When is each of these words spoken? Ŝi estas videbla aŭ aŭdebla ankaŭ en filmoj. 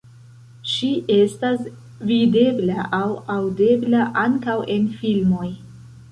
Ŝi 0.75 0.87
estas 1.15 1.65
videbla 2.11 2.85
aŭ 2.99 3.09
aŭdebla 3.33 4.07
ankaŭ 4.23 4.55
en 4.77 4.89
filmoj. 5.03 5.51